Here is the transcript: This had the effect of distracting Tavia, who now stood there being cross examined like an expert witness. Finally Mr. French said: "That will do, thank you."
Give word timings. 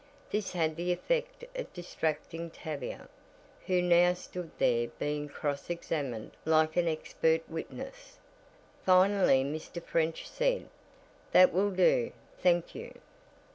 This 0.31 0.53
had 0.53 0.77
the 0.77 0.91
effect 0.91 1.43
of 1.55 1.71
distracting 1.73 2.49
Tavia, 2.49 3.07
who 3.67 3.83
now 3.83 4.13
stood 4.15 4.49
there 4.57 4.87
being 4.97 5.29
cross 5.29 5.69
examined 5.69 6.31
like 6.43 6.75
an 6.75 6.87
expert 6.87 7.47
witness. 7.47 8.17
Finally 8.83 9.43
Mr. 9.43 9.79
French 9.79 10.27
said: 10.27 10.69
"That 11.33 11.53
will 11.53 11.69
do, 11.69 12.13
thank 12.39 12.73
you." 12.73 12.97